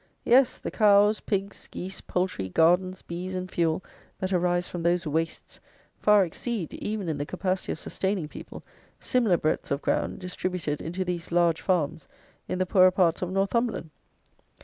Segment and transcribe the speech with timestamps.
[0.25, 3.83] Yes, the cows, pigs, geese, poultry, gardens, bees and fuel
[4.17, 5.59] that arise from those wastes,
[5.99, 8.63] far exceed, even in the capacity of sustaining people,
[8.99, 12.07] similar breadths of ground, distributed into these large farms
[12.47, 13.91] in the poorer parts of Northumberland.